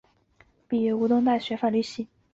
[0.67, 2.07] 毕业于东吴大学法律系。